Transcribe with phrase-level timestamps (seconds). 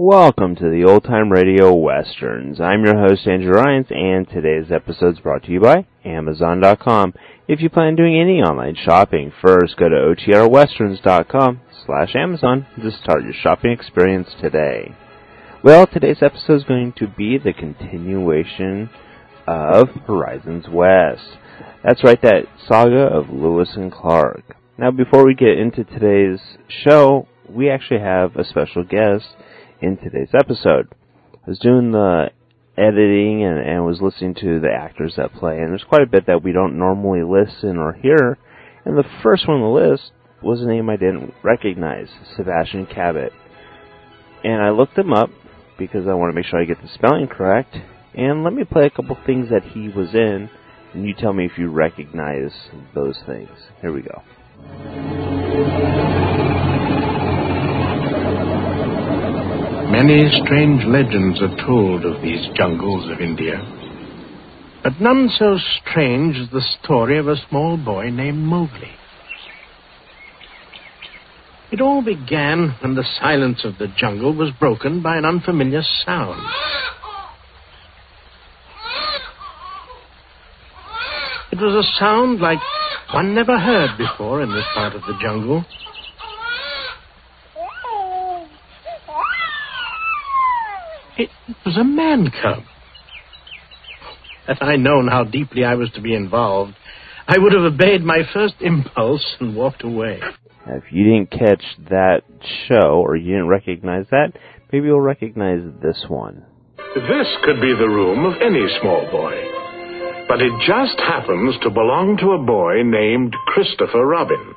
[0.00, 2.60] Welcome to the Old Time Radio Westerns.
[2.60, 7.14] I'm your host, Andrew Rhynes, and today's episode is brought to you by Amazon.com.
[7.48, 12.92] If you plan on doing any online shopping, first go to OTRWesterns.com slash Amazon to
[12.92, 14.94] start your shopping experience today.
[15.64, 18.90] Well, today's episode is going to be the continuation
[19.48, 21.38] of Horizons West.
[21.82, 24.44] That's right, that saga of Lewis and Clark.
[24.78, 26.38] Now, before we get into today's
[26.68, 29.26] show, we actually have a special guest
[29.80, 30.88] in today's episode.
[31.34, 32.30] I was doing the
[32.76, 36.26] editing and, and was listening to the actors that play, and there's quite a bit
[36.26, 38.38] that we don't normally listen or hear.
[38.84, 40.12] And the first one on the list
[40.42, 43.32] was a name I didn't recognize, Sebastian Cabot.
[44.44, 45.30] And I looked him up
[45.78, 47.76] because I want to make sure I get the spelling correct.
[48.14, 50.48] And let me play a couple things that he was in,
[50.94, 52.52] and you tell me if you recognize
[52.94, 53.50] those things.
[53.80, 55.27] Here we go.
[60.00, 63.56] Many strange legends are told of these jungles of India,
[64.84, 68.92] but none so strange as the story of a small boy named Mowgli.
[71.72, 76.48] It all began when the silence of the jungle was broken by an unfamiliar sound.
[81.50, 82.60] It was a sound like
[83.12, 85.64] one never heard before in this part of the jungle.
[91.18, 91.30] It
[91.66, 92.62] was a man cub.
[94.46, 96.74] Had I known how deeply I was to be involved,
[97.26, 100.20] I would have obeyed my first impulse and walked away.
[100.68, 102.22] If you didn't catch that
[102.68, 104.32] show or you didn't recognize that,
[104.72, 106.44] maybe you'll recognize this one.
[106.94, 109.34] This could be the room of any small boy.
[110.28, 114.54] But it just happens to belong to a boy named Christopher Robin.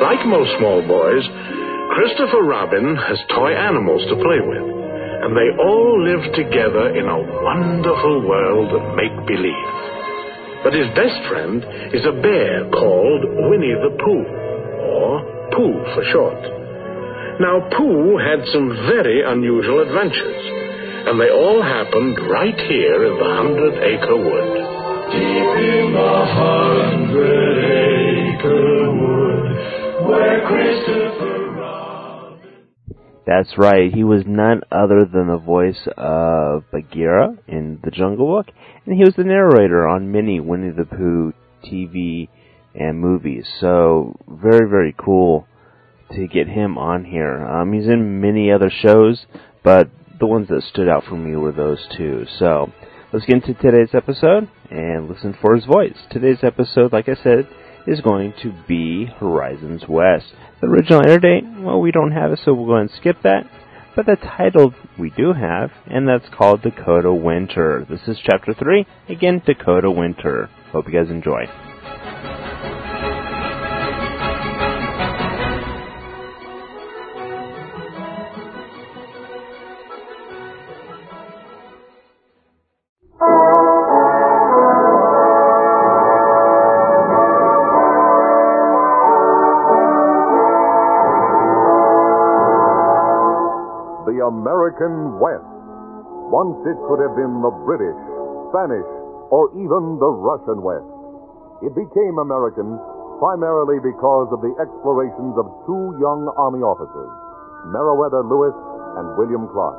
[0.00, 1.24] Like most small boys,
[1.92, 4.77] Christopher Robin has toy animals to play with
[5.28, 9.76] and they all live together in a wonderful world of make believe.
[10.64, 11.60] But his best friend
[11.92, 15.20] is a bear called Winnie the Pooh, or
[15.52, 16.40] Pooh for short.
[17.44, 20.44] Now, Pooh had some very unusual adventures,
[21.12, 24.48] and they all happened right here in the Hundred Acre Wood.
[25.12, 27.68] Deep in the Hundred
[28.32, 31.27] Acre Wood, where Christopher
[33.28, 33.92] that's right.
[33.92, 38.46] He was none other than the voice of Bagheera in The Jungle Book,
[38.86, 42.30] and he was the narrator on many Winnie the Pooh TV
[42.74, 43.44] and movies.
[43.60, 45.46] So very, very cool
[46.12, 47.46] to get him on here.
[47.46, 49.26] Um, he's in many other shows,
[49.62, 52.24] but the ones that stood out for me were those two.
[52.38, 52.72] So
[53.12, 55.98] let's get into today's episode and listen for his voice.
[56.10, 57.46] Today's episode, like I said,
[57.88, 60.26] is going to be Horizons West.
[60.60, 63.22] The original air date, well, we don't have it, so we'll go ahead and skip
[63.22, 63.44] that.
[63.96, 67.86] But the title we do have, and that's called Dakota Winter.
[67.88, 70.50] This is Chapter 3, again, Dakota Winter.
[70.70, 71.46] Hope you guys enjoy.
[95.20, 95.46] West.
[96.28, 97.96] Once it could have been the British,
[98.52, 98.88] Spanish,
[99.32, 100.88] or even the Russian West.
[101.64, 102.78] It became American
[103.18, 107.10] primarily because of the explorations of two young Army officers,
[107.74, 108.54] Meriwether Lewis
[108.96, 109.76] and William Clark.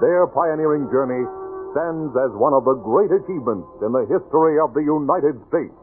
[0.00, 1.26] Their pioneering journey
[1.74, 5.74] stands as one of the great achievements in the history of the United States.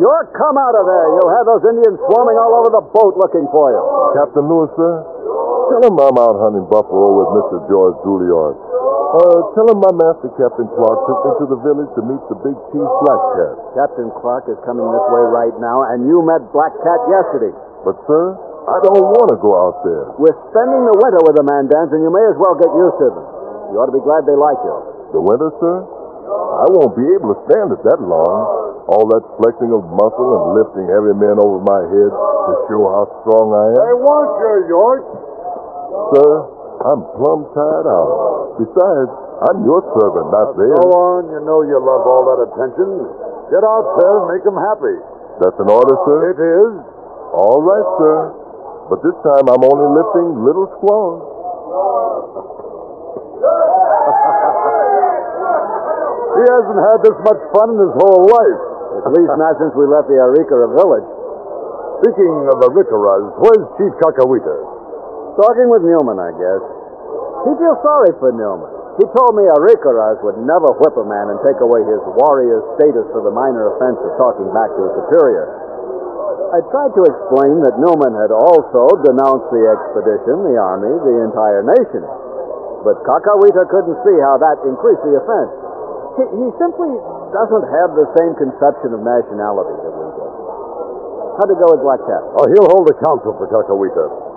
[0.00, 1.06] You're come out of there.
[1.20, 3.82] You'll have those Indians swarming all over the boat looking for you.
[4.16, 5.04] Captain Lewis, sir?
[5.68, 7.60] Tell him I'm out hunting buffalo with Mr.
[7.68, 8.56] George Drouillard.
[8.56, 12.38] Uh, tell him my master, Captain Clark, took me to the village to meet the
[12.46, 13.54] big chief Black Cat.
[13.76, 17.52] Captain Clark is coming this way right now, and you met Black Cat yesterday.
[17.84, 18.38] But, sir,
[18.70, 20.14] I don't want to go out there.
[20.16, 23.08] We're spending the winter with the Mandans, and you may as well get used to
[23.10, 23.26] them.
[23.74, 24.74] You ought to be glad they like you.
[25.12, 25.76] The winter, sir?
[26.62, 28.69] I won't be able to stand it that long.
[28.90, 33.06] All that flexing of muscle and lifting heavy men over my head to show how
[33.22, 33.86] strong I am.
[33.86, 35.06] I want you, York.
[36.18, 36.30] Sir,
[36.90, 38.58] I'm plumb tired out.
[38.58, 39.10] Besides,
[39.46, 40.74] I'm your servant, not theirs.
[40.82, 41.30] Go on.
[41.30, 42.90] You know you love all that attention.
[43.54, 44.96] Get out there and make them happy.
[45.38, 46.18] That's an order, sir?
[46.34, 46.72] It is.
[47.30, 48.16] All right, sir.
[48.90, 51.22] But this time I'm only lifting little squaws.
[56.30, 58.69] He hasn't had this much fun in his whole life.
[59.06, 61.08] At least not since we left the Arikara village.
[62.04, 64.56] Speaking of Arikaras, where's Chief Kakawita?
[65.36, 66.62] Talking with Newman, I guess.
[67.48, 68.68] He feels sorry for Newman.
[69.00, 73.08] He told me Arikaras would never whip a man and take away his warrior status
[73.16, 75.48] for the minor offense of talking back to a superior.
[76.50, 81.62] I tried to explain that Newman had also denounced the expedition, the army, the entire
[81.62, 82.02] nation.
[82.82, 85.52] But Kakawita couldn't see how that increased the offense.
[86.18, 86.90] He, he simply
[87.30, 90.26] doesn't have the same conception of nationality that we do.
[91.38, 92.22] How'd it go with Black Cat?
[92.36, 94.28] Oh, he'll hold a council for Kakawita.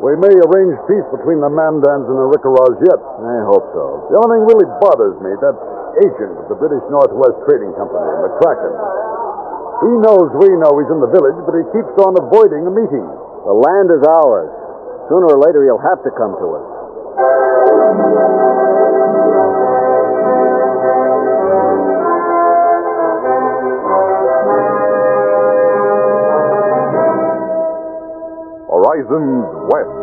[0.00, 2.96] We may arrange peace between the Mandans and the Rickaras yet.
[2.96, 4.08] I hope so.
[4.08, 5.56] The only thing really bothers me, that
[6.00, 8.72] agent of the British Northwest Trading Company, McCracken.
[9.84, 13.04] He knows we know he's in the village, but he keeps on avoiding a meeting.
[13.44, 14.48] The land is ours.
[15.12, 16.64] Sooner or later, he'll have to come to us.
[29.10, 29.98] Horizons West,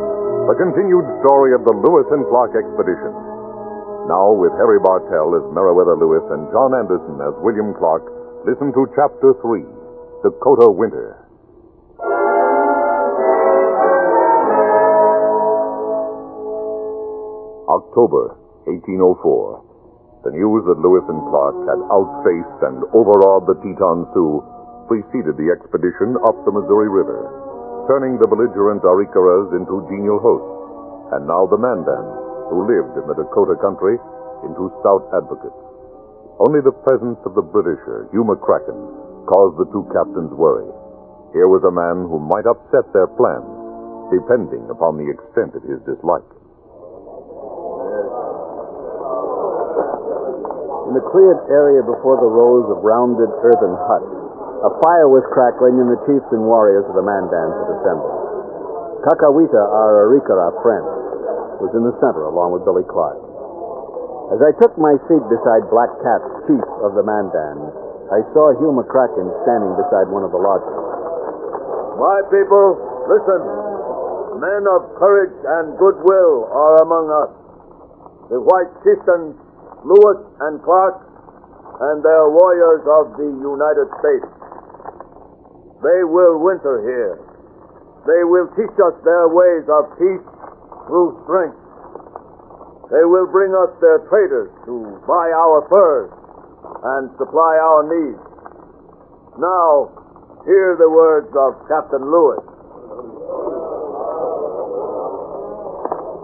[0.52, 3.16] the continued story of the Lewis and Clark expedition.
[4.12, 8.04] Now, with Harry Bartell as Meriwether Lewis and John Anderson as William Clark,
[8.44, 9.64] listen to Chapter 3
[10.28, 11.24] Dakota Winter.
[17.72, 18.36] October
[18.68, 20.28] 1804.
[20.28, 24.44] The news that Lewis and Clark had outfaced and overawed the Teton Sioux
[24.92, 27.47] preceded the expedition up the Missouri River
[27.88, 32.12] turning the belligerent Arikaras into genial hosts, and now the Mandans,
[32.52, 33.96] who lived in the Dakota country,
[34.44, 35.56] into stout advocates.
[36.44, 38.76] Only the presence of the Britisher, Hugh McCracken,
[39.26, 40.68] caused the two captains worry.
[41.32, 43.48] Here was a man who might upset their plans,
[44.12, 46.28] depending upon the extent of his dislike.
[50.88, 54.27] In the cleared area before the rows of rounded earthen huts,
[54.66, 58.18] a fire was crackling, and the chiefs and warriors of the Mandans had assembled.
[59.06, 60.86] Kakawita, our Arikara friend,
[61.62, 63.22] was in the center along with Billy Clark.
[64.34, 67.70] As I took my seat beside Black Cat, chief of the Mandans,
[68.10, 70.78] I saw Hugh McCracken standing beside one of the lodges.
[72.02, 72.78] My people,
[73.08, 73.42] listen.
[74.38, 77.32] Men of courage and goodwill are among us.
[78.30, 79.34] The white chieftains,
[79.82, 81.02] Lewis and Clark,
[81.80, 84.30] and their warriors of the United States.
[85.84, 87.22] They will winter here.
[88.10, 90.26] They will teach us their ways of peace
[90.88, 91.60] through strength.
[92.90, 94.74] They will bring us their traders to
[95.06, 96.10] buy our furs
[96.88, 98.24] and supply our needs.
[99.38, 99.92] Now,
[100.48, 102.42] hear the words of Captain Lewis.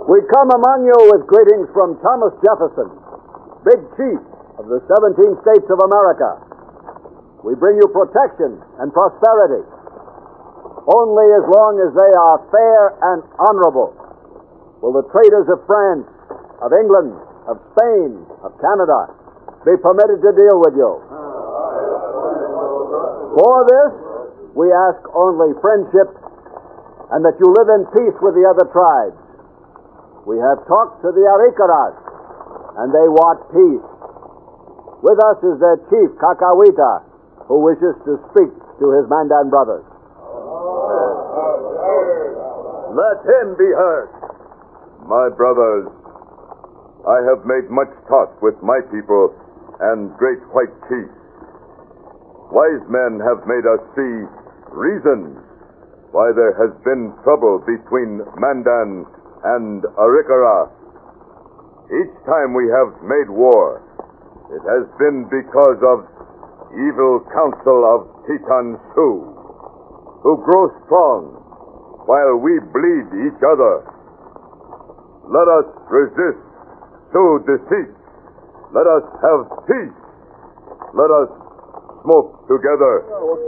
[0.08, 2.90] We come among you with greetings from Thomas Jefferson,
[3.68, 4.20] Big Chief
[4.60, 6.53] of the 17 states of America.
[7.44, 9.68] We bring you protection and prosperity.
[10.88, 12.82] Only as long as they are fair
[13.12, 13.96] and honorable
[14.80, 16.08] will the traders of France,
[16.60, 17.16] of England,
[17.48, 19.12] of Spain, of Canada
[19.64, 20.92] be permitted to deal with you.
[23.40, 23.92] For this,
[24.56, 26.12] we ask only friendship
[27.12, 29.20] and that you live in peace with the other tribes.
[30.28, 31.96] We have talked to the Arikaras,
[32.80, 33.88] and they want peace.
[35.04, 37.13] With us is their chief, Kakawita,
[37.48, 39.84] who wishes to speak to his Mandan brothers.
[42.94, 44.10] Let him be heard.
[45.10, 45.90] My brothers,
[47.04, 49.34] I have made much talk with my people
[49.82, 51.18] and great white chiefs.
[52.54, 54.16] Wise men have made us see
[54.72, 55.42] reasons
[56.14, 59.10] why there has been trouble between Mandan
[59.58, 60.70] and Arikara.
[61.90, 63.82] Each time we have made war,
[64.54, 66.06] it has been because of
[66.74, 69.22] evil counsel of Teton Sioux,
[70.26, 71.38] who grow strong
[72.06, 73.86] while we bleed each other.
[75.30, 76.42] Let us resist
[77.14, 77.94] Sioux deceit.
[78.74, 79.98] Let us have peace.
[80.98, 81.30] Let us
[82.04, 83.06] smoke together.
[83.08, 83.46] Those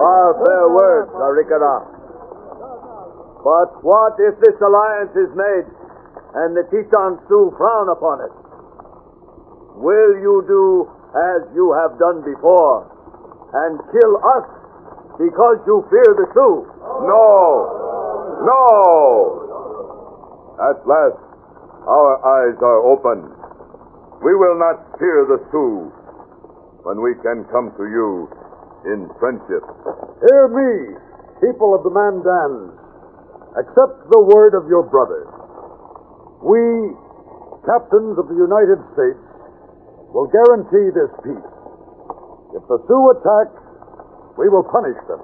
[0.00, 1.76] are fair words, Arikara.
[3.42, 5.66] But what if this alliance is made
[6.34, 8.32] and the Teton Sioux frown upon it?
[9.76, 12.88] Will you do as you have done before
[13.52, 14.46] and kill us
[15.16, 16.64] because you fear the Sioux?
[17.08, 17.28] No!
[18.44, 18.66] No!
[20.60, 21.18] At last,
[21.88, 23.26] our eyes are open.
[24.22, 25.90] We will not fear the Sioux
[26.84, 28.30] when we can come to you
[28.86, 29.62] in friendship.
[30.28, 30.94] Hear me,
[31.42, 32.78] people of the Mandans.
[33.58, 35.28] Accept the word of your brother.
[36.40, 36.96] We,
[37.68, 39.20] captains of the United States,
[40.12, 41.50] will guarantee this peace.
[42.52, 43.48] If the Sioux attack,
[44.36, 45.20] we will punish them.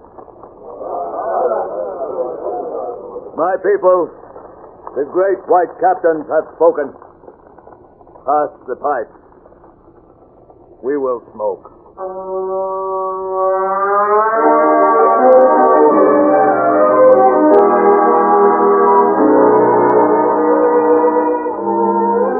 [3.36, 4.10] My people,
[4.96, 6.90] the great white captains have spoken.
[8.24, 9.12] Pass the pipe.
[10.82, 11.68] We will smoke.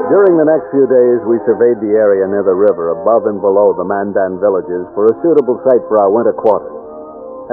[0.09, 3.77] During the next few days, we surveyed the area near the river, above and below
[3.77, 6.73] the Mandan villages, for a suitable site for our winter quarters.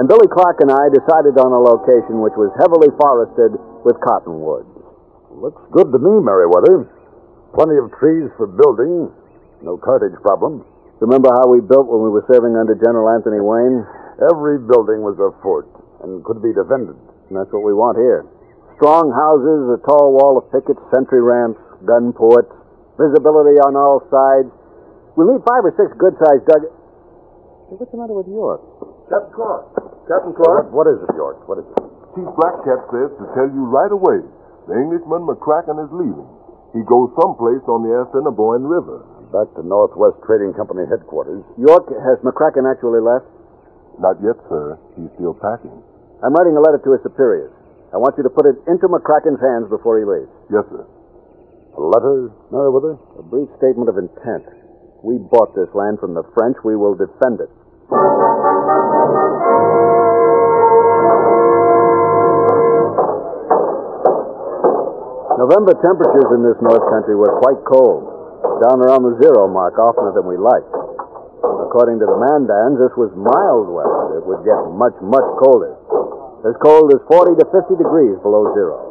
[0.01, 3.53] And Billy Clark and I decided on a location which was heavily forested
[3.85, 4.73] with cottonwoods.
[5.37, 6.89] Looks good to me, Meriwether.
[7.53, 9.13] Plenty of trees for building.
[9.61, 10.65] No cartage problem.
[10.97, 13.85] Remember how we built when we were serving under General Anthony Wayne?
[14.33, 15.69] Every building was a fort
[16.01, 16.97] and could be defended.
[17.29, 18.25] And that's what we want here.
[18.81, 22.49] Strong houses, a tall wall of pickets, sentry ramps, gun ports,
[22.97, 24.49] visibility on all sides.
[25.13, 26.63] We'll need five or six good-sized dug...
[27.69, 28.61] Hey, what's the matter with York?
[29.09, 29.63] Captain Clark.
[30.07, 30.71] Captain Clark.
[30.71, 31.43] What, what is it, York?
[31.49, 31.77] What is it?
[32.15, 34.23] Chief Black Cat says to tell you right away.
[34.65, 36.27] The Englishman McCracken is leaving.
[36.75, 39.05] He goes someplace on the Assiniboine River.
[39.31, 41.43] Back to Northwest Trading Company headquarters.
[41.59, 43.27] York, has McCracken actually left?
[43.99, 44.79] Not yet, sir.
[44.95, 45.75] He's still packing.
[46.23, 47.51] I'm writing a letter to his superiors.
[47.93, 50.31] I want you to put it into McCracken's hands before he leaves.
[50.51, 50.83] Yes, sir.
[51.77, 52.97] A letter, Meriwether?
[53.19, 54.49] A brief statement of intent.
[55.05, 56.57] We bought this land from the French.
[56.65, 57.53] We will defend it.
[65.37, 68.09] November temperatures in this North Country were quite cold,
[68.65, 70.73] down around the zero mark, oftener than we liked.
[71.61, 74.17] According to the Mandans, this was mild weather.
[74.17, 75.77] It would get much, much colder.
[76.41, 78.86] As cold as 40 to 50 degrees below zero.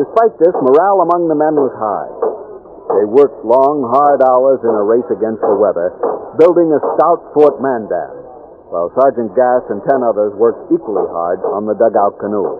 [0.00, 2.10] Despite this, morale among the men was high.
[2.96, 5.92] They worked long, hard hours in a race against the weather,
[6.40, 8.12] building a stout Fort Mandan,
[8.72, 12.56] while Sergeant Gass and ten others worked equally hard on the dugout canoe.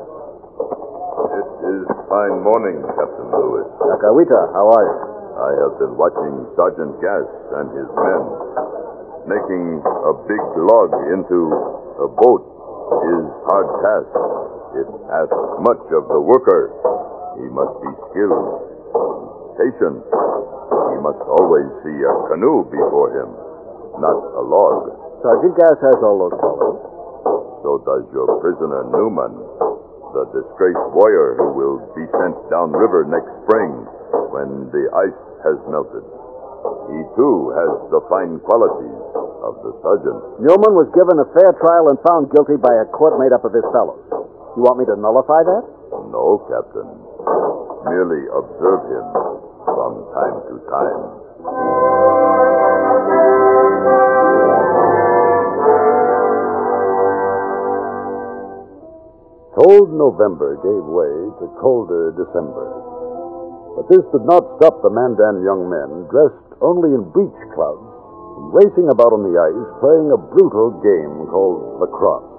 [1.32, 3.68] It is fine morning, Captain Lewis.
[3.80, 4.96] Nakawita, how are you?
[5.32, 7.28] I have been watching Sergeant Gass
[7.60, 8.22] and his men.
[9.24, 11.48] Making a big log into
[11.96, 12.42] a boat
[13.08, 14.12] is hard task.
[14.76, 16.72] It asks much of the worker.
[17.42, 18.46] He must be skilled,
[19.58, 19.98] patient.
[19.98, 23.28] He must always see a canoe before him,
[23.98, 24.94] not a log.
[25.26, 26.86] Sergeant Gass has all those qualities.
[27.66, 29.34] So does your prisoner Newman,
[30.14, 33.70] the disgraced warrior who will be sent downriver next spring
[34.30, 36.06] when the ice has melted.
[36.94, 38.98] He too has the fine qualities
[39.42, 40.46] of the sergeant.
[40.46, 43.50] Newman was given a fair trial and found guilty by a court made up of
[43.50, 43.98] his fellows.
[44.54, 45.64] You want me to nullify that?
[46.12, 47.01] No, Captain.
[47.82, 49.06] Merely observe him
[49.66, 51.02] from time to time.
[59.58, 61.12] Cold November gave way
[61.42, 62.70] to colder December.
[63.76, 68.54] But this did not stop the Mandan young men, dressed only in breech clouds, from
[68.54, 72.30] racing about on the ice, playing a brutal game called lacrosse.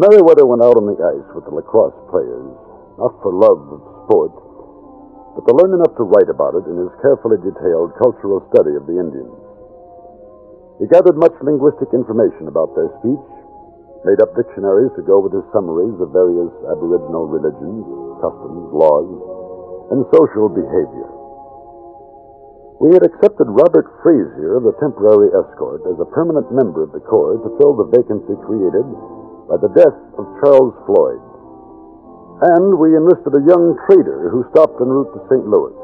[0.00, 2.50] Meriwether went out on the ice with the lacrosse players,
[2.96, 4.32] not for love of sport,
[5.38, 8.84] but to learn enough to write about it in his carefully detailed cultural study of
[8.84, 9.32] the Indians.
[10.82, 13.26] He gathered much linguistic information about their speech,
[14.04, 17.86] made up dictionaries to go with his summaries of various aboriginal religions,
[18.18, 19.08] customs, laws,
[19.94, 21.08] and social behavior.
[22.82, 27.04] We had accepted Robert Frazier of the temporary escort as a permanent member of the
[27.06, 28.82] Corps to fill the vacancy created
[29.46, 31.22] by the death of Charles Floyd.
[32.42, 35.46] And we enlisted a young trader who stopped en route to St.
[35.46, 35.78] Louis,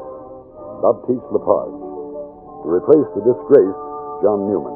[0.83, 3.85] Baptiste Lepage, to replace the disgraced
[4.19, 4.75] John Newman.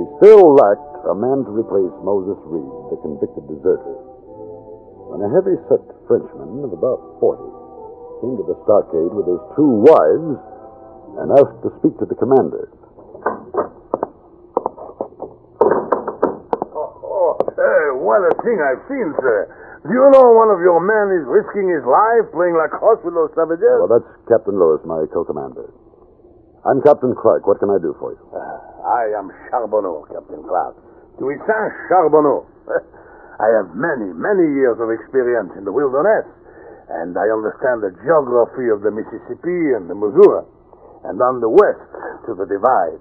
[0.00, 3.92] We still lacked a man to replace Moses Reed, the convicted deserter.
[5.12, 7.44] When a heavy-set Frenchman of about 40
[8.24, 10.32] came to the stockade with his two wives
[11.20, 12.72] and asked to speak to the commander.
[18.24, 19.38] A thing I've seen, sir.
[19.86, 23.30] Do you know one of your men is risking his life playing lacrosse with those
[23.38, 23.78] savages?
[23.78, 25.70] Well, that's Captain Lewis, my co-commander.
[26.66, 27.46] I'm Captain Clark.
[27.46, 28.20] What can I do for you?
[28.34, 28.38] Uh,
[28.82, 30.74] I am Charbonneau, Captain Clark.
[31.16, 32.44] Toussaint Charbonneau.
[33.38, 36.26] I have many, many years of experience in the wilderness,
[36.90, 40.42] and I understand the geography of the Mississippi and the Missouri,
[41.06, 41.86] and on the west
[42.26, 42.98] to the divide.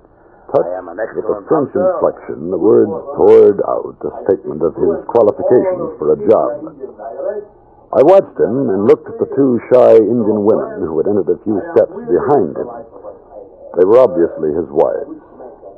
[0.47, 2.87] Touched I am an with a French inflection, the words
[3.19, 6.71] poured out a statement of his qualifications for a job.
[7.91, 11.43] I watched him and looked at the two shy Indian women who had entered a
[11.43, 12.69] few steps behind him.
[13.75, 15.19] They were obviously his wives.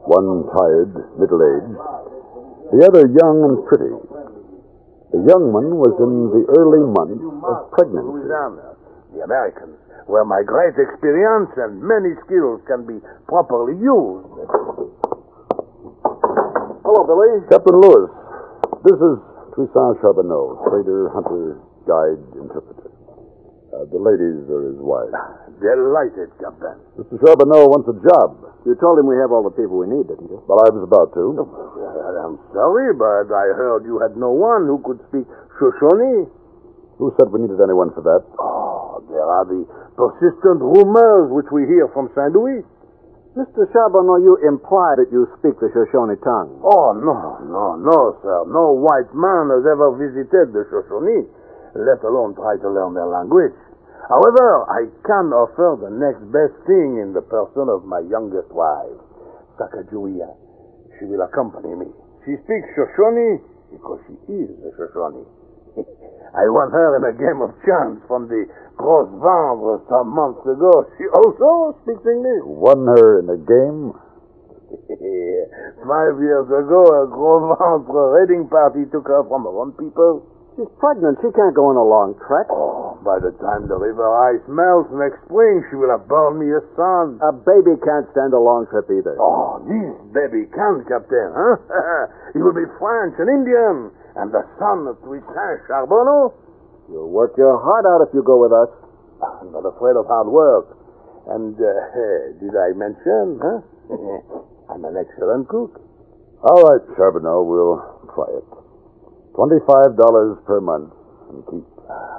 [0.06, 1.74] One tired, middle-aged,
[2.70, 3.90] the other young and pretty.
[5.10, 8.30] The young one was in the early months of pregnancy.
[9.18, 9.79] The Americans,
[10.10, 12.98] where my great experience and many skills can be
[13.30, 14.26] properly used.
[16.82, 17.46] Hello, Billy.
[17.54, 18.10] Captain Lewis.
[18.82, 19.16] This is
[19.54, 22.90] Toussaint Charbonneau, trader, hunter, guide, interpreter.
[23.70, 25.14] Uh, the ladies are his wives.
[25.62, 26.82] Delighted, Captain.
[26.98, 27.22] Mr.
[27.22, 28.34] Charbonneau wants a job.
[28.66, 30.42] You told him we have all the people we need, didn't you?
[30.50, 31.38] Well, I was about to.
[32.26, 35.30] I'm sorry, but I heard you had no one who could speak
[35.62, 36.26] Shoshone.
[36.98, 38.26] Who said we needed anyone for that?
[38.42, 39.64] Oh, there are the
[40.00, 42.32] persistent rumors which we hear from St.
[42.32, 42.64] Louis.
[43.36, 43.68] Mr.
[43.76, 46.56] Charbonneau, you imply that you speak the Shoshone tongue.
[46.64, 48.48] Oh, no, no, no, sir.
[48.48, 51.28] No white man has ever visited the Shoshone,
[51.76, 53.54] let alone try to learn their language.
[54.08, 58.98] However, I can offer the next best thing in the person of my youngest wife,
[59.60, 60.32] Sacagawea.
[60.98, 61.92] She will accompany me.
[62.24, 65.28] She speaks Shoshone because she is a Shoshone.
[66.34, 68.46] I won her in a game of chance from the
[68.80, 70.88] Gros Ventre some months ago.
[70.96, 72.48] She also speaks English.
[72.48, 73.92] Won her in a game?
[75.84, 80.24] Five years ago, a Gros Ventre raiding party took her from her own people.
[80.56, 81.20] She's pregnant.
[81.20, 82.48] She can't go on a long trek.
[82.52, 86.52] Oh, by the time the river ice melts next spring, she will have borne me
[86.52, 87.20] a son.
[87.24, 89.16] A baby can't stand a long trip either.
[89.20, 91.56] Oh, this baby can, Captain, huh?
[92.36, 96.36] he will be French and Indian, and the son of Toussaint Charbonneau.
[96.90, 98.70] You'll work your heart out if you go with us.
[99.22, 100.74] I'm not afraid of hard work.
[101.30, 101.70] And uh,
[102.42, 103.62] did I mention, huh?
[104.74, 105.82] I'm an excellent cook.
[106.42, 107.78] All right, Charbonneau, we'll
[108.16, 108.46] try it.
[109.36, 110.94] Twenty-five dollars per month
[111.30, 111.66] and keep.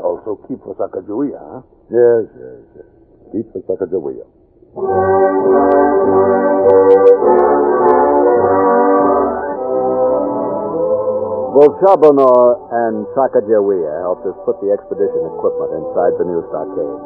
[0.03, 1.63] Also keep for Sacagawea, huh?
[1.91, 2.87] Yes, yes, yes.
[3.33, 4.27] Keep for Sacagawea.
[11.61, 17.01] Both Charbonneau and Sacagawea helped us put the expedition equipment inside the new stockade.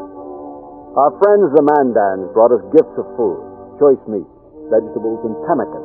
[0.94, 3.34] Our friends the Mandans brought us gifts of food,
[3.82, 4.30] choice meat,
[4.70, 5.82] vegetables, and pemmican,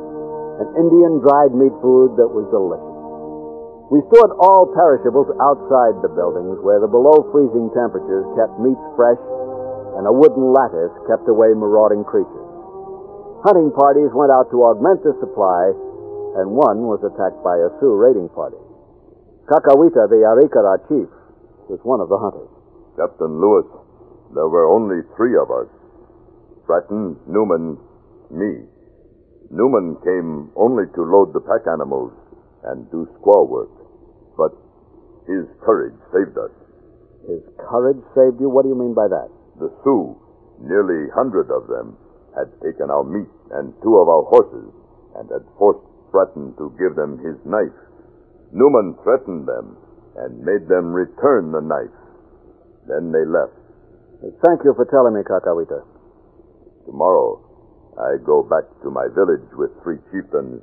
[0.62, 2.94] an Indian dried meat food that was delicious.
[3.90, 9.18] We stored all perishables outside the buildings where the below freezing temperatures kept meats fresh
[9.98, 12.50] and a wooden lattice kept away marauding creatures.
[13.42, 15.74] Hunting parties went out to augment the supply,
[16.38, 18.60] and one was attacked by a Sioux raiding party.
[19.50, 21.10] Kakawita, the Arikara chief,
[21.66, 22.50] was one of the hunters.
[22.94, 23.66] Captain Lewis,
[24.34, 25.66] there were only three of us.
[26.62, 27.78] Stratton, Newman,
[28.30, 28.62] me.
[29.50, 32.14] Newman came only to load the pack animals
[32.70, 33.74] and do squaw work.
[34.38, 34.54] But
[35.26, 36.54] his courage saved us.
[37.26, 38.48] His courage saved you?
[38.48, 39.28] What do you mean by that?
[39.58, 40.14] The Sioux,
[40.62, 41.98] nearly hundred of them,
[42.38, 44.70] had taken our meat and two of our horses
[45.18, 47.78] and had forced Stratton to give them his knife.
[48.52, 49.78] Newman threatened them
[50.18, 51.94] and made them return the knife.
[52.90, 53.54] Then they left.
[54.44, 55.86] Thank you for telling me, Kakawita.
[56.84, 57.40] Tomorrow,
[57.96, 60.60] I go back to my village with three chieftains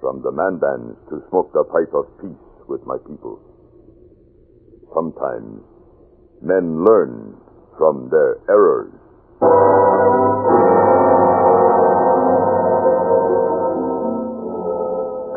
[0.00, 3.40] from the Mandans to smoke the pipe of peace with my people.
[4.94, 5.62] Sometimes
[6.42, 7.36] men learn
[7.78, 8.92] from their errors.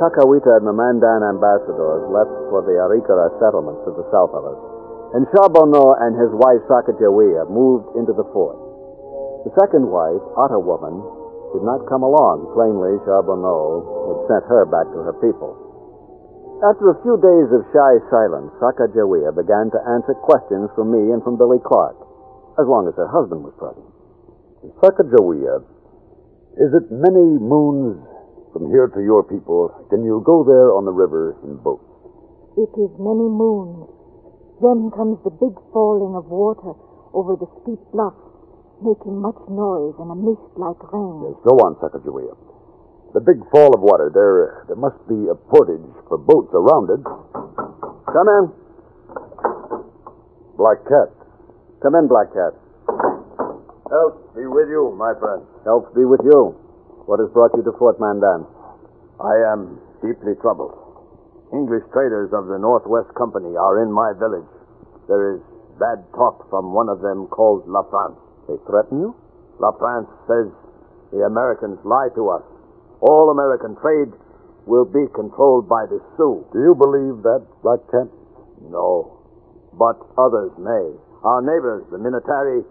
[0.01, 4.57] Kakawita and the Mandan ambassadors left for the Arikara settlements to the south of us,
[5.13, 8.57] and Charbonneau and his wife Sacagawea moved into the fort.
[9.45, 11.05] The second wife, Otter Woman,
[11.53, 12.49] did not come along.
[12.57, 15.53] Plainly, Charbonneau had sent her back to her people.
[16.65, 21.21] After a few days of shy silence, Sacagawea began to answer questions from me and
[21.21, 22.01] from Billy Clark,
[22.57, 23.85] as long as her husband was present.
[24.81, 25.61] Sacagawea,
[26.57, 28.01] is it many moons
[28.53, 29.71] from here to your people?
[29.89, 31.87] Can you'll go there on the river in boats?
[32.59, 33.87] It is many moons.
[34.59, 36.75] Then comes the big falling of water
[37.15, 38.19] over the steep bluffs,
[38.83, 41.31] making much noise and a mist like rain.
[41.31, 42.35] Yes, go on, Sacagawea.
[43.15, 47.03] The big fall of water, there, there must be a portage for boats around it.
[47.03, 48.43] Come in.
[50.55, 51.09] Black Cat.
[51.81, 52.55] Come in, Black Cat.
[53.91, 55.43] Health be with you, my friend.
[55.65, 56.55] Health be with you.
[57.11, 58.47] What has brought you to Fort Mandan?
[59.19, 60.71] I am deeply troubled.
[61.51, 64.47] English traders of the Northwest Company are in my village.
[65.11, 65.43] There is
[65.75, 68.15] bad talk from one of them called La France.
[68.47, 69.11] They threaten you?
[69.59, 70.55] La France says
[71.11, 72.47] the Americans lie to us.
[73.03, 74.15] All American trade
[74.63, 76.47] will be controlled by the Sioux.
[76.55, 78.07] Do you believe that, Black Cat?
[78.71, 79.19] No,
[79.75, 80.95] but others may.
[81.27, 82.63] Our neighbors, the Minatari,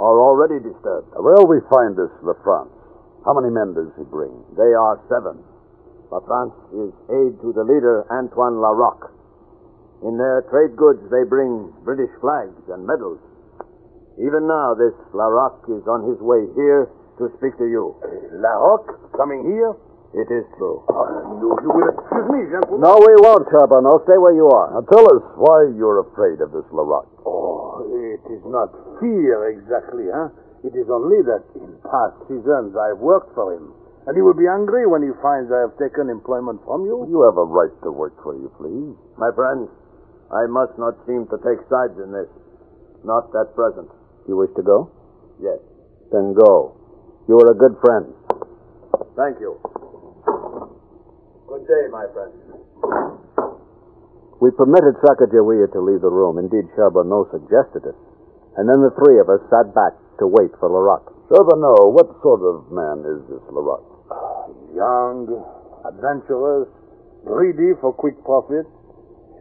[0.00, 1.12] are already disturbed.
[1.12, 2.81] Where'll we find this LaFrance?
[3.24, 4.34] How many men does he bring?
[4.58, 5.38] They are seven.
[6.10, 9.14] La France is aide to the leader, Antoine Larocque.
[10.02, 13.22] In their trade goods, they bring British flags and medals.
[14.18, 16.90] Even now, this Larocque is on his way here
[17.22, 17.94] to speak to you.
[18.42, 18.90] Larocque?
[19.16, 19.72] Coming here?
[20.12, 20.84] It is true.
[20.92, 22.84] Uh, you, you will excuse me, gentlemen.
[22.84, 24.04] No, we won't, Charbonneau.
[24.04, 24.68] Stay where you are.
[24.76, 27.08] Now tell us why you're afraid of this Larocque.
[27.24, 28.68] Oh, it is not
[29.00, 30.28] fear exactly, huh?
[30.62, 33.74] It is only that in past seasons I've worked for him.
[34.06, 37.06] And he will be angry when he finds I have taken employment from you.
[37.06, 38.94] You have a right to work for you, please.
[39.18, 39.70] My friends,
[40.30, 42.30] I must not seem to take sides in this.
[43.06, 43.90] Not at present.
[44.26, 44.90] You wish to go?
[45.42, 45.58] Yes.
[46.10, 46.78] Then go.
[47.26, 48.10] You are a good friend.
[49.14, 49.58] Thank you.
[51.46, 52.32] Good day, my friend.
[54.40, 56.38] We permitted Sacagawea to leave the room.
[56.38, 57.94] Indeed, Charbonneau suggested it.
[58.56, 61.08] And then the three of us sat back to wait for Laroque.
[61.08, 61.28] Larocque.
[61.32, 63.88] Charbonneau, what sort of man is this Larocque?
[64.76, 65.28] Young,
[65.88, 66.68] adventurous,
[67.24, 68.68] greedy for quick profit.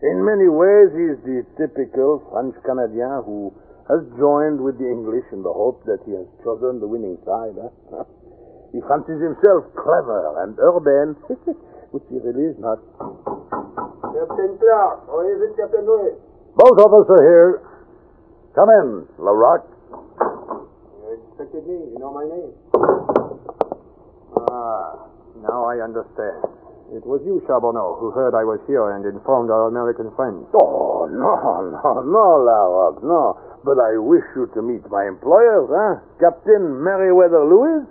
[0.02, 3.52] In many ways, he is the typical French Canadian who
[3.92, 7.60] has joined with the English in the hope that he has chosen the winning side.
[7.92, 8.08] Huh?
[8.72, 11.16] he fancies himself clever and urban,
[11.92, 12.80] which he really is not.
[14.16, 16.16] Captain Clark, or is it Captain Lewis?
[16.56, 17.71] Both of us are here.
[18.56, 19.68] Come in, Larocque.
[20.20, 21.80] You expected me.
[21.88, 22.52] You know my name.
[24.36, 25.08] Ah,
[25.40, 26.44] now I understand.
[26.92, 30.44] It was you, Charbonneau, who heard I was here and informed our American friends.
[30.52, 31.32] Oh, no,
[31.72, 33.40] no, no, Larocque, no.
[33.64, 36.04] But I wish you to meet my employers, huh?
[36.20, 37.88] Captain Meriwether Lewis,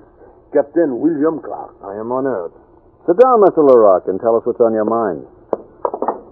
[0.53, 1.81] Captain William Clark.
[1.81, 2.53] I am honored.
[3.09, 3.64] Sit down, Mr.
[3.64, 5.25] Larocque, and tell us what's on your mind.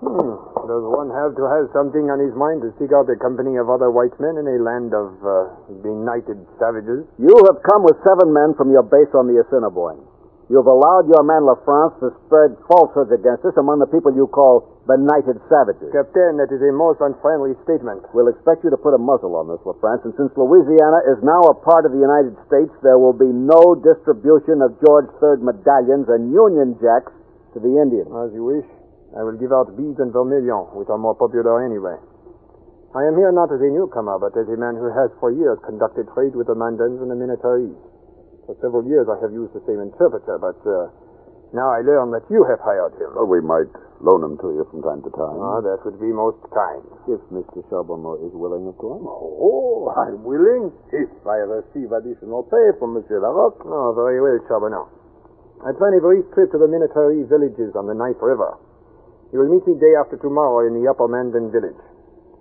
[0.04, 0.47] Hmm.
[0.68, 3.72] Does one have to have something on his mind to seek out the company of
[3.72, 7.08] other white men in a land of uh, benighted savages?
[7.16, 10.04] You have come with seven men from your base on the Assiniboine.
[10.52, 14.28] You have allowed your man LaFrance to spread falsehoods against us among the people you
[14.28, 15.88] call benighted savages.
[15.88, 18.04] Captain, that is a most unfriendly statement.
[18.12, 21.48] We'll expect you to put a muzzle on this, LaFrance, and since Louisiana is now
[21.48, 26.12] a part of the United States, there will be no distribution of George III medallions
[26.12, 27.16] and Union Jacks
[27.56, 28.12] to the Indians.
[28.12, 28.68] As you wish.
[29.16, 31.96] I will give out beads and vermilion, which are more popular anyway.
[32.96, 35.60] I am here not as a newcomer, but as a man who has for years
[35.64, 37.76] conducted trade with the Mandans and the Minatarees.
[38.48, 40.88] For several years I have used the same interpreter, but uh,
[41.52, 43.12] now I learn that you have hired him.
[43.12, 43.68] Well, we might
[44.00, 45.36] loan him to you from time to time.
[45.36, 46.84] Ah, that would be most kind.
[47.08, 47.60] If Mr.
[47.68, 49.00] Charbonneau is willing, of course.
[49.04, 53.64] Oh, I'm willing if I receive additional pay from Monsieur Larocque.
[53.64, 54.88] Oh, very well, Charbonneau.
[55.64, 58.56] I plan a brief trip to the Minataree villages on the Knife River.
[59.32, 61.76] You will meet me day after tomorrow in the Upper Mandan village,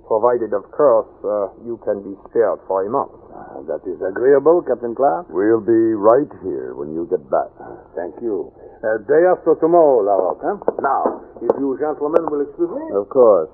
[0.08, 3.12] provided, of course, uh, you can be spared for a month.
[3.28, 5.28] Uh, that is agreeable, Captain Clark.
[5.28, 7.52] We'll be right here when you get back.
[7.92, 8.56] Thank you.
[8.80, 10.58] Uh, day after tomorrow, Larocque, huh?
[10.80, 12.86] Now, if you gentlemen will excuse me.
[12.96, 13.52] Of course.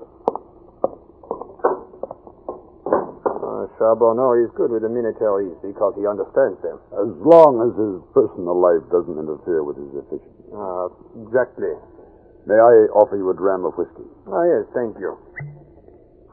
[3.26, 6.78] Uh, Charbonneau is good with the Minatarees because he understands them.
[6.94, 10.48] As long as his personal life doesn't interfere with his efficiency.
[10.54, 10.86] Uh,
[11.18, 11.74] exactly.
[12.44, 14.04] May I offer you a dram of whiskey?
[14.28, 15.16] Ah, yes, thank you.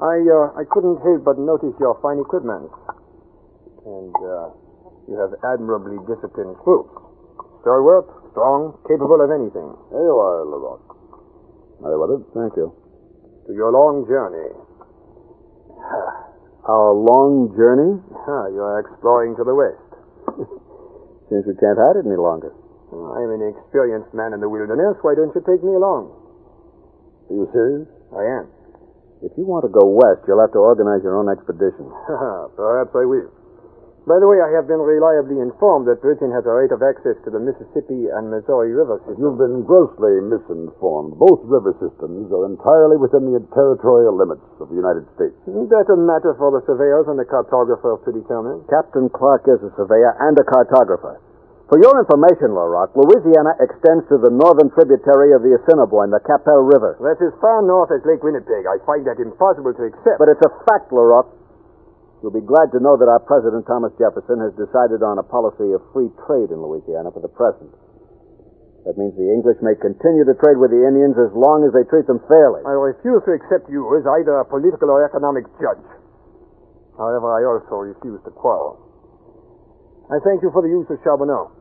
[0.04, 2.68] I, uh, I couldn't help but notice your fine equipment.
[3.88, 4.52] And, uh,
[5.08, 6.92] you have admirably disciplined troops.
[7.64, 9.72] Stalwart, strong, capable of anything.
[9.92, 10.92] There you are, Larocque.
[11.80, 12.76] Very well, thank you.
[13.48, 14.52] To your long journey.
[16.68, 18.04] Our long journey?
[18.28, 19.90] Ah, you are exploring to the west.
[21.30, 22.52] Seems we can't hide it any longer.
[22.92, 25.00] Oh, I am an experienced man in the wilderness.
[25.00, 26.12] Why don't you take me along?
[27.32, 27.88] Are you serious?
[28.12, 28.46] I am.
[29.24, 31.88] If you want to go west, you'll have to organize your own expedition.
[32.60, 33.32] Perhaps I will.
[34.02, 37.14] By the way, I have been reliably informed that Britain has a right of access
[37.22, 39.22] to the Mississippi and Missouri river systems.
[39.22, 41.22] You've been grossly misinformed.
[41.22, 45.38] Both river systems are entirely within the territorial limits of the United States.
[45.46, 48.66] Isn't that a matter for the surveyors and the cartographers to determine?
[48.74, 51.22] Captain Clark is a surveyor and a cartographer.
[51.72, 56.68] For your information, Larocque, Louisiana extends to the northern tributary of the Assiniboine, the Qu'Appelle
[56.68, 57.00] River.
[57.00, 58.68] That's as far north as Lake Winnipeg.
[58.68, 60.20] I find that impossible to accept.
[60.20, 61.32] But it's a fact, Larocque.
[62.20, 65.72] You'll be glad to know that our president, Thomas Jefferson, has decided on a policy
[65.72, 67.72] of free trade in Louisiana for the present.
[68.84, 71.88] That means the English may continue to trade with the Indians as long as they
[71.88, 72.68] treat them fairly.
[72.68, 75.88] I refuse to accept you as either a political or economic judge.
[77.00, 78.76] However, I also refuse to quarrel.
[80.12, 81.61] I thank you for the use of Charbonneau.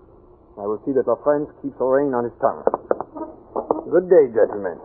[0.60, 2.60] I will see that our friend keeps a rein on his tongue.
[3.88, 4.76] Good day, gentlemen.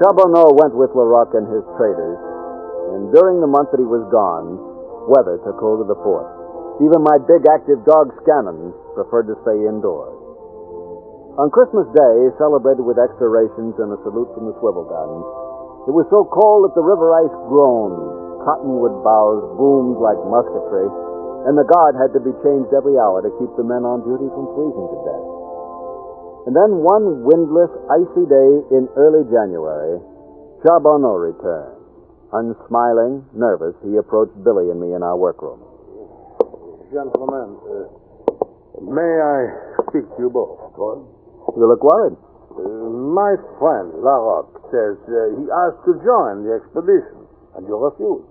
[0.00, 2.16] Charbonneau went with Larocque and his traders,
[2.96, 4.56] and during the month that he was gone,
[5.04, 6.32] weather took hold of the fort.
[6.80, 10.25] Even my big active dog Scannon preferred to stay indoors.
[11.36, 15.20] On Christmas Day, celebrated with extra rations and a salute from the swivel guns,
[15.84, 20.88] it was so cold that the river ice groaned, cottonwood boughs boomed like musketry,
[21.44, 24.24] and the guard had to be changed every hour to keep the men on duty
[24.32, 25.26] from freezing to death.
[26.48, 30.00] And then one windless, icy day in early January,
[30.64, 31.76] Charbonneau returned.
[32.32, 35.60] Unsmiling, nervous, he approached Billy and me in our workroom.
[36.88, 37.92] Gentlemen, uh,
[38.88, 40.72] may I speak to you both?
[40.72, 41.15] Go
[41.56, 42.20] You look worried.
[42.52, 42.60] Uh,
[43.16, 47.24] my friend, Larocque, says uh, he asked to join the expedition,
[47.56, 48.28] and you refused.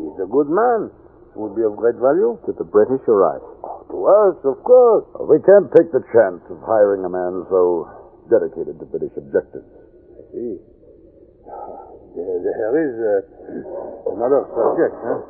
[0.00, 0.88] He's a good man.
[1.36, 2.40] Would be of great value.
[2.48, 3.44] To the British or us?
[3.92, 5.04] To us, of course.
[5.28, 7.84] We can't take the chance of hiring a man so
[8.32, 9.68] dedicated to British objectives.
[10.16, 10.56] I see.
[12.16, 13.20] There, there is uh,
[14.16, 15.20] another subject, huh?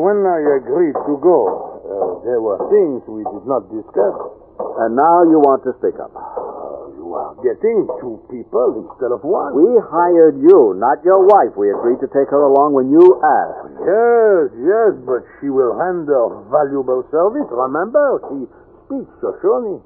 [0.00, 1.40] When I agreed to go,
[1.84, 4.39] uh, there were things we did not discuss.
[4.78, 6.14] And now you want to speak up.
[6.14, 9.52] Uh, you are getting two people instead of one.
[9.58, 11.58] We hired you, not your wife.
[11.58, 13.74] We agreed to take her along when you asked.
[13.82, 17.48] Yes, yes, but she will render valuable service.
[17.50, 18.46] Remember, she
[18.86, 19.82] speaks Shoshone.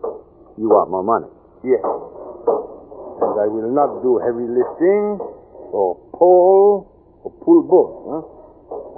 [0.60, 1.30] You want more money?
[1.64, 1.80] Yes.
[1.80, 5.16] And I will not do heavy lifting
[5.72, 6.92] or pull
[7.24, 7.92] or pull both.
[8.04, 8.43] Huh?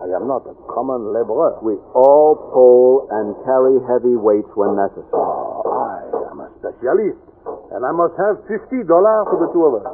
[0.06, 1.58] I am not a common laborer.
[1.66, 5.10] We all pull and carry heavy weights when necessary.
[5.10, 7.18] Oh, I am a specialist,
[7.74, 9.86] and I must have fifty dollars for the two of us.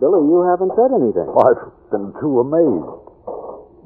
[0.00, 1.28] Billy, you haven't said anything.
[1.36, 2.96] I've been too amazed.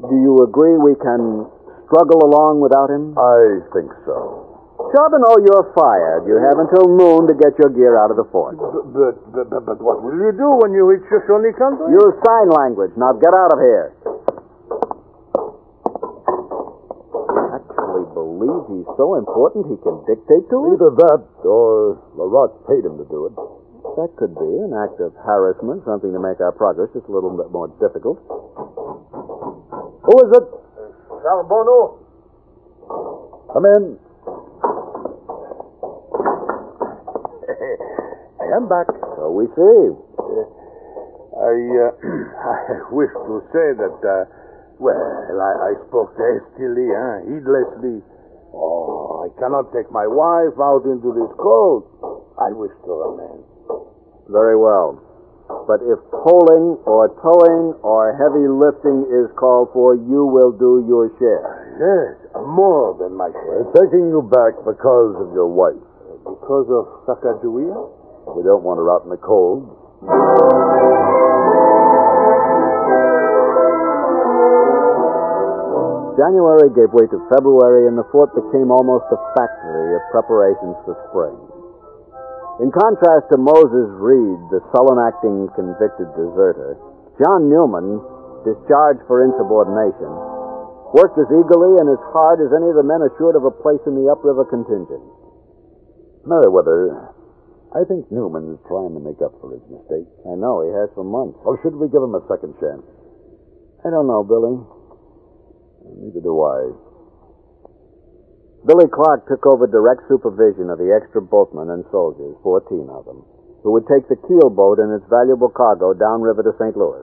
[0.07, 1.51] Do you agree we can
[1.91, 3.19] struggle along without him?
[3.19, 4.47] I think so.
[4.91, 6.27] Charbonneau, you're fired.
[6.27, 8.59] You have until noon to get your gear out of the fort.
[8.59, 11.95] But, but, but, but what will you do when you reach Shoshone country?
[11.95, 12.91] Use sign language.
[12.99, 13.95] Now get out of here.
[18.21, 20.77] Actually believe he's so important he can dictate to us?
[20.77, 23.33] Either that or Larocque paid him to do it.
[23.97, 27.31] That could be an act of harassment, something to make our progress just a little
[27.33, 28.19] bit more difficult.
[30.05, 30.45] Who is it?
[31.25, 31.97] Charbonneau.
[33.53, 33.97] Come in.
[38.41, 38.87] I am back.
[39.17, 39.97] So we see.
[41.41, 41.97] I, uh,
[42.85, 44.29] I wish to say that, uh,
[44.81, 47.21] well, I, I spoke hastily, huh?
[47.21, 47.37] Eh?
[47.37, 48.01] heedlessly.
[48.57, 51.87] Oh, I cannot take my wife out into this cold.
[52.41, 53.45] I wish to remain.
[54.33, 54.99] Very well.
[55.69, 61.13] But if pulling or towing or heavy lifting is called for, you will do your
[61.21, 61.77] share.
[61.77, 63.67] Yes, more than my share.
[63.69, 65.79] We're taking you back because of your wife.
[66.25, 67.77] Because of Sacagawea?
[68.37, 71.00] We don't want her out in the cold.
[76.21, 80.93] January gave way to February, and the fort became almost a factory of preparations for
[81.09, 81.33] spring.
[82.61, 86.77] In contrast to Moses Reed, the sullen acting convicted deserter,
[87.17, 88.05] John Newman,
[88.45, 90.13] discharged for insubordination,
[90.93, 93.81] worked as eagerly and as hard as any of the men assured of a place
[93.89, 95.01] in the upriver contingent.
[96.29, 97.17] Meriwether,
[97.73, 100.09] I think Newman's trying to make up for his mistake.
[100.29, 101.41] I know, he has for months.
[101.49, 102.85] Or should we give him a second chance?
[103.81, 104.61] I don't know, Billy.
[105.99, 106.71] Neither do I.
[108.67, 113.25] Billy Clark took over direct supervision of the extra boatmen and soldiers, 14 of them,
[113.65, 116.77] who would take the keel boat and its valuable cargo downriver to St.
[116.77, 117.03] Louis.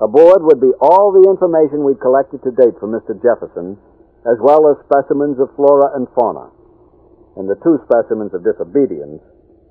[0.00, 3.12] Aboard would be all the information we'd collected to date from Mr.
[3.20, 3.76] Jefferson,
[4.24, 6.48] as well as specimens of flora and fauna,
[7.36, 9.20] and the two specimens of disobedience,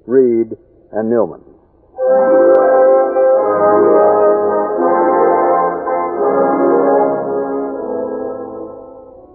[0.05, 0.53] Reed
[0.93, 1.41] and Newman.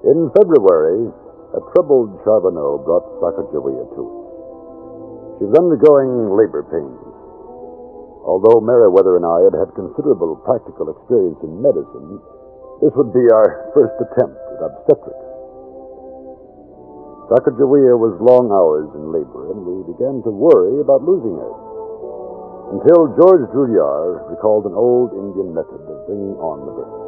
[0.09, 1.13] In February,
[1.53, 4.21] a troubled Charbonneau brought Sacagawea to us.
[5.37, 6.97] She was undergoing labor pains.
[8.25, 12.25] Although Meriwether and I had had considerable practical experience in medicine,
[12.81, 15.29] this would be our first attempt at obstetrics.
[17.29, 21.53] Sacagawea was long hours in labor, and we began to worry about losing her.
[22.73, 27.08] Until George Drouillard recalled an old Indian method of bringing on the birth.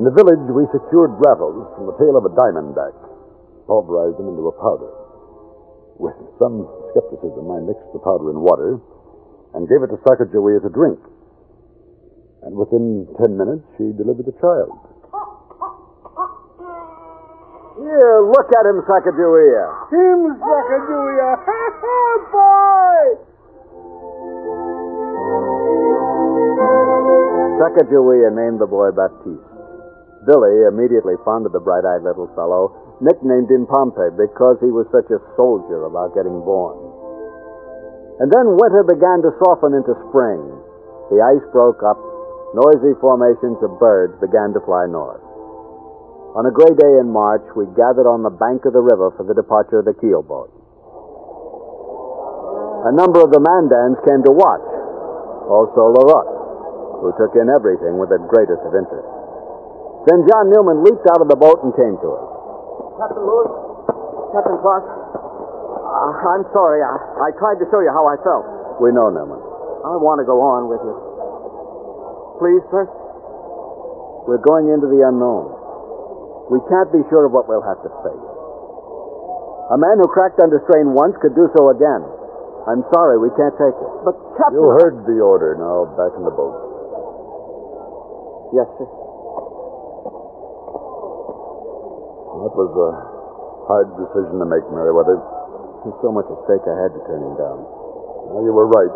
[0.00, 2.96] In the village, we secured rattles from the tail of a diamondback,
[3.68, 4.88] pulverized them into a powder.
[6.00, 8.80] With some skepticism, I mixed the powder in water
[9.52, 10.96] and gave it to Sacagawea to drink.
[12.48, 14.72] And within ten minutes, she delivered the child.
[17.84, 19.92] Here, look at him, Sacagawea.
[19.92, 21.28] Him, Sacagawea.
[22.32, 23.20] Boy!
[27.60, 29.49] Sacagawea named the boy Baptiste.
[30.28, 35.08] Billy, immediately fond of the bright-eyed little fellow, nicknamed him Pompey because he was such
[35.08, 36.76] a soldier about getting born.
[38.20, 40.44] And then winter began to soften into spring.
[41.08, 41.96] The ice broke up.
[42.52, 45.24] Noisy formations of birds began to fly north.
[46.36, 49.24] On a gray day in March, we gathered on the bank of the river for
[49.24, 50.52] the departure of the keel boat.
[52.86, 54.68] A number of the Mandans came to watch.
[55.48, 59.19] Also Larocque, who took in everything with the greatest of interest.
[60.08, 62.24] Then John Newman leaped out of the boat and came to us.
[62.96, 63.52] Captain Lewis,
[64.32, 66.80] Captain Clark, uh, I'm sorry.
[66.80, 68.80] I, I tried to show you how I felt.
[68.80, 69.40] We know, Newman.
[69.84, 70.96] I want to go on with you.
[72.40, 72.88] Please, sir?
[74.24, 75.52] We're going into the unknown.
[76.52, 78.26] We can't be sure of what we'll have to face.
[79.72, 82.02] A man who cracked under strain once could do so again.
[82.68, 83.90] I'm sorry, we can't take it.
[84.04, 84.60] But, Captain...
[84.60, 85.56] You heard the order.
[85.56, 86.56] Now back in the boat.
[88.52, 88.99] Yes, sir.
[92.30, 92.90] That was a
[93.66, 95.18] hard decision to make, Meriwether.
[95.82, 97.58] There's so much at stake I had to turn him down.
[98.30, 98.94] Well, you were right.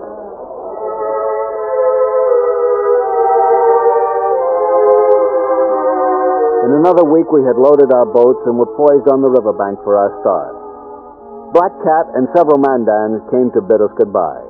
[6.64, 9.98] In another week, we had loaded our boats and were poised on the riverbank for
[9.98, 10.54] our start.
[11.52, 14.46] Black Cat and several Mandans came to bid us goodbye.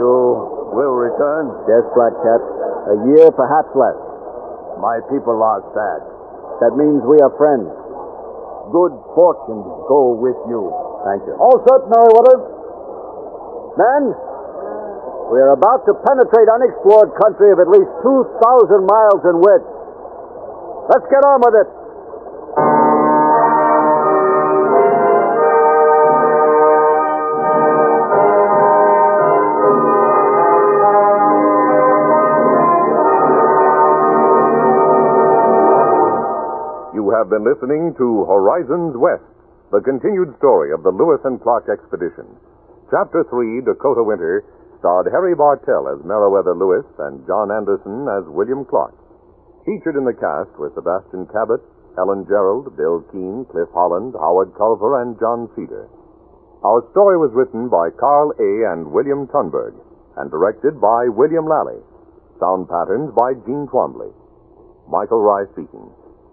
[0.00, 1.52] You will return?
[1.68, 2.40] Yes, Black Cat.
[2.88, 4.00] A year, perhaps less.
[4.80, 6.17] My people are sad.
[6.58, 7.70] That means we are friends.
[8.74, 10.68] Good fortune go with you.
[11.06, 11.34] Thank you.
[11.38, 12.36] All set, Meriwether.
[13.78, 14.02] Men,
[15.30, 19.68] we are about to penetrate unexplored country of at least 2,000 miles in width.
[20.90, 21.68] Let's get on with it.
[37.18, 39.26] Have been listening to Horizons West,
[39.74, 42.30] the continued story of the Lewis and Clark expedition.
[42.94, 44.46] Chapter 3, Dakota Winter,
[44.78, 48.94] starred Harry Bartell as Meriwether Lewis and John Anderson as William Clark.
[49.66, 51.58] Featured in the cast were Sebastian Cabot,
[51.98, 55.90] Helen Gerald, Bill Keene, Cliff Holland, Howard Culver, and John Cedar.
[56.62, 58.70] Our story was written by Carl A.
[58.70, 59.74] and William Tunberg
[60.22, 61.82] and directed by William Lally.
[62.38, 64.14] Sound patterns by Gene Twombly.
[64.86, 65.90] Michael Rye speaking.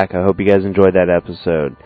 [0.00, 0.14] Back.
[0.14, 1.76] I hope you guys enjoyed that episode.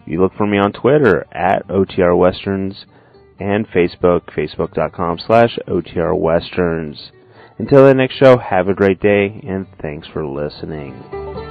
[0.07, 2.84] You look for me on Twitter at otrwesterns
[3.40, 7.12] and Facebook, facebook.com slash OTR Westerns.
[7.59, 11.43] Until the next show, have a great day and thanks for listening.